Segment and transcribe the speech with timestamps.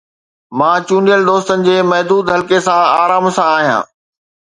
[0.59, 3.83] مان چونڊيل دوستن جي محدود حلقي سان آرام سان آهيان.